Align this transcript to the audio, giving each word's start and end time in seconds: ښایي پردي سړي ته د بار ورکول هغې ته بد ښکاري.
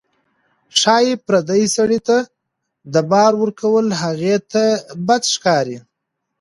ښایي 0.79 1.13
پردي 1.25 1.63
سړي 1.75 1.99
ته 2.07 2.17
د 2.93 2.95
بار 3.11 3.31
ورکول 3.41 3.85
هغې 4.03 4.35
ته 4.51 4.63
بد 5.07 5.23
ښکاري. 5.33 5.77